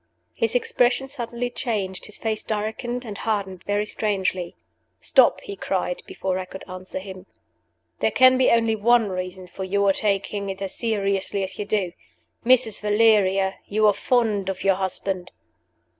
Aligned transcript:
His 0.33 0.55
expression 0.55 1.09
suddenly 1.09 1.51
changed 1.51 2.07
his 2.07 2.17
face 2.17 2.41
darkened 2.41 3.05
and 3.05 3.15
hardened 3.19 3.63
very 3.65 3.85
strangely. 3.85 4.55
"Stop!" 4.99 5.41
he 5.41 5.55
cried, 5.55 6.01
before 6.07 6.39
I 6.39 6.45
could 6.45 6.63
answer 6.67 6.97
him. 6.97 7.27
"There 7.99 8.09
can 8.09 8.35
be 8.35 8.49
only 8.49 8.75
one 8.75 9.09
reason 9.09 9.45
for 9.45 9.63
you're 9.63 9.93
taking 9.93 10.49
it 10.49 10.59
as 10.59 10.73
seriously 10.73 11.43
as 11.43 11.59
you 11.59 11.65
do. 11.65 11.91
Mrs. 12.43 12.81
Valeria! 12.81 13.59
you 13.67 13.85
are 13.85 13.93
fond 13.93 14.49
of 14.49 14.63
your 14.63 14.73
husband." 14.73 15.31